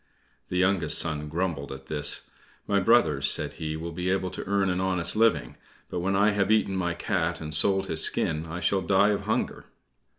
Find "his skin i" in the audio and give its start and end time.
7.85-8.61